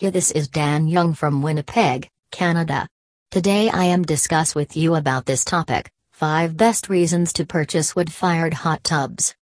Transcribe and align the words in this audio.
Yeah, 0.00 0.08
this 0.08 0.30
is 0.30 0.48
Dan 0.48 0.88
Young 0.88 1.12
from 1.12 1.42
Winnipeg, 1.42 2.08
Canada. 2.30 2.88
Today 3.30 3.68
I 3.68 3.84
am 3.84 4.02
discuss 4.02 4.54
with 4.54 4.74
you 4.74 4.94
about 4.94 5.26
this 5.26 5.44
topic, 5.44 5.90
5 6.12 6.56
best 6.56 6.88
reasons 6.88 7.34
to 7.34 7.44
purchase 7.44 7.94
wood-fired 7.94 8.54
hot 8.54 8.82
tubs. 8.82 9.34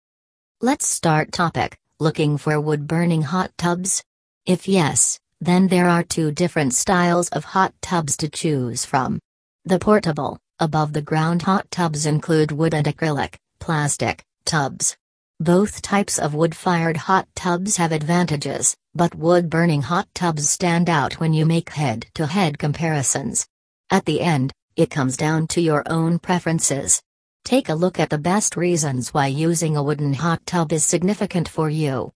Let's 0.59 0.87
start 0.87 1.31
topic, 1.31 1.77
looking 1.99 2.39
for 2.39 2.59
wood-burning 2.59 3.21
hot 3.21 3.51
tubs? 3.55 4.03
If 4.47 4.67
yes, 4.67 5.19
then 5.39 5.67
there 5.67 5.89
are 5.89 6.01
two 6.01 6.31
different 6.31 6.73
styles 6.73 7.29
of 7.29 7.45
hot 7.45 7.75
tubs 7.79 8.17
to 8.17 8.27
choose 8.27 8.83
from. 8.83 9.19
The 9.65 9.77
portable, 9.77 10.39
above 10.57 10.91
the 10.91 11.03
ground 11.03 11.43
hot 11.43 11.69
tubs 11.69 12.07
include 12.07 12.51
wood 12.51 12.73
and 12.73 12.87
acrylic, 12.87 13.35
plastic, 13.59 14.25
tubs. 14.43 14.97
Both 15.39 15.83
types 15.83 16.17
of 16.17 16.33
wood-fired 16.33 16.97
hot 16.97 17.27
tubs 17.35 17.77
have 17.77 17.91
advantages, 17.91 18.75
but 18.95 19.13
wood-burning 19.13 19.83
hot 19.83 20.07
tubs 20.15 20.49
stand 20.49 20.89
out 20.89 21.19
when 21.19 21.31
you 21.31 21.45
make 21.45 21.69
head-to-head 21.69 22.57
comparisons. 22.57 23.47
At 23.91 24.05
the 24.05 24.21
end, 24.21 24.51
it 24.75 24.89
comes 24.89 25.15
down 25.15 25.45
to 25.49 25.61
your 25.61 25.83
own 25.85 26.17
preferences. 26.17 27.03
Take 27.45 27.69
a 27.69 27.75
look 27.75 27.99
at 27.99 28.09
the 28.09 28.17
best 28.17 28.57
reasons 28.57 29.13
why 29.13 29.27
using 29.27 29.77
a 29.77 29.83
wooden 29.83 30.15
hot 30.15 30.43
tub 30.47 30.73
is 30.73 30.83
significant 30.83 31.47
for 31.47 31.69
you. 31.69 32.11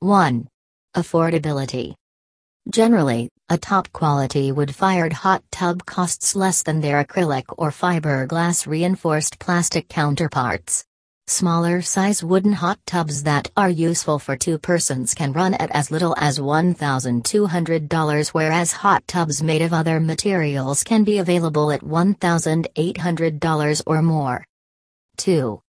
1. 0.00 0.48
Affordability. 0.96 1.94
Generally, 2.70 3.28
a 3.50 3.58
top 3.58 3.92
quality 3.92 4.50
wood 4.50 4.74
fired 4.74 5.12
hot 5.12 5.44
tub 5.50 5.84
costs 5.84 6.34
less 6.34 6.62
than 6.62 6.80
their 6.80 7.04
acrylic 7.04 7.44
or 7.58 7.70
fiberglass 7.70 8.66
reinforced 8.66 9.38
plastic 9.38 9.90
counterparts. 9.90 10.86
Smaller 11.28 11.82
size 11.82 12.22
wooden 12.22 12.52
hot 12.52 12.78
tubs 12.86 13.24
that 13.24 13.50
are 13.56 13.68
useful 13.68 14.20
for 14.20 14.36
two 14.36 14.58
persons 14.58 15.12
can 15.12 15.32
run 15.32 15.54
at 15.54 15.72
as 15.72 15.90
little 15.90 16.14
as 16.18 16.38
$1,200, 16.38 18.28
whereas 18.28 18.70
hot 18.70 19.02
tubs 19.08 19.42
made 19.42 19.60
of 19.60 19.72
other 19.72 19.98
materials 19.98 20.84
can 20.84 21.02
be 21.02 21.18
available 21.18 21.72
at 21.72 21.80
$1,800 21.80 23.82
or 23.88 24.02
more. 24.02 24.46
2. 25.16 25.60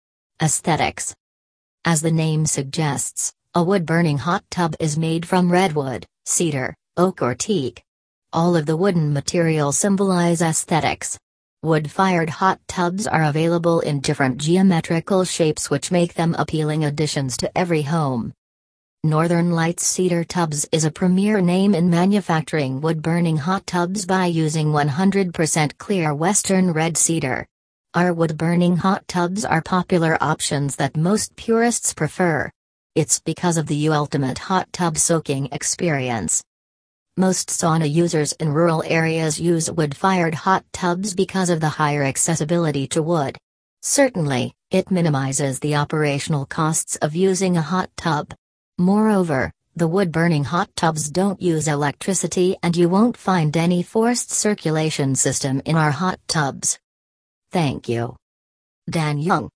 Aesthetics. 0.43 1.15
As 1.87 2.03
the 2.03 2.13
name 2.13 2.45
suggests, 2.45 3.33
a 3.55 3.63
wood 3.63 3.87
burning 3.87 4.19
hot 4.19 4.45
tub 4.51 4.77
is 4.79 4.99
made 4.99 5.27
from 5.27 5.51
redwood, 5.51 6.05
cedar, 6.27 6.75
oak, 6.99 7.23
or 7.23 7.35
teak. 7.35 7.83
All 8.31 8.57
of 8.57 8.67
the 8.67 8.77
wooden 8.77 9.15
materials 9.15 9.79
symbolize 9.79 10.43
aesthetics. 10.43 11.19
Wood 11.67 11.91
fired 11.91 12.31
hot 12.31 12.61
tubs 12.69 13.09
are 13.09 13.25
available 13.25 13.81
in 13.81 13.99
different 13.99 14.39
geometrical 14.39 15.25
shapes, 15.25 15.69
which 15.69 15.91
make 15.91 16.15
them 16.15 16.37
appealing 16.39 16.85
additions 16.85 17.37
to 17.39 17.59
every 17.59 17.83
home. 17.83 18.33
Northern 19.03 19.51
Lights 19.51 19.85
Cedar 19.85 20.23
Tubs 20.23 20.69
is 20.71 20.85
a 20.85 20.93
premier 20.93 21.41
name 21.41 21.75
in 21.75 21.91
manufacturing 21.91 22.81
wood 22.81 23.03
burning 23.03 23.37
hot 23.37 23.67
tubs 23.67 24.07
by 24.07 24.27
using 24.27 24.69
100% 24.69 25.77
clear 25.77 26.15
Western 26.15 26.73
red 26.73 26.97
cedar. 26.97 27.45
Our 27.95 28.13
wood 28.13 28.39
burning 28.39 28.77
hot 28.77 29.09
tubs 29.09 29.45
are 29.45 29.61
popular 29.61 30.17
options 30.21 30.77
that 30.77 30.97
most 30.97 31.35
purists 31.35 31.93
prefer. 31.93 32.49
It's 32.95 33.19
because 33.19 33.57
of 33.57 33.67
the 33.67 33.89
ultimate 33.89 34.39
hot 34.39 34.73
tub 34.73 34.97
soaking 34.97 35.49
experience. 35.51 36.45
Most 37.19 37.49
sauna 37.49 37.91
users 37.91 38.33
in 38.33 38.53
rural 38.53 38.83
areas 38.87 39.41
use 39.41 39.71
wood-fired 39.71 40.35
hot 40.35 40.65
tubs 40.73 41.15
because 41.15 41.51
of 41.51 41.61
the 41.61 41.69
higher 41.69 42.03
accessibility 42.03 42.87
to 42.89 43.03
wood. 43.03 43.39
Certainly, 43.83 44.53
it 44.71 44.91
minimizes 44.91 45.59
the 45.59 45.77
operational 45.77 46.45
costs 46.45 46.97
of 46.97 47.15
using 47.15 47.57
a 47.57 47.63
hot 47.63 47.91
tub. 47.97 48.35
Moreover, 48.79 49.51
the 49.77 49.87
wood-burning 49.87 50.45
hot 50.45 50.69
tubs 50.75 51.11
don't 51.11 51.41
use 51.41 51.69
electricity 51.69 52.57
and 52.63 52.75
you 52.75 52.89
won't 52.89 53.17
find 53.17 53.57
any 53.57 53.83
forced 53.83 54.31
circulation 54.31 55.15
system 55.15 55.63
in 55.67 55.77
our 55.77 55.91
hot 55.91 56.19
tubs. 56.29 56.79
Thank 57.51 57.87
you. 57.87 58.17
Dan 58.89 59.19
Young 59.19 59.45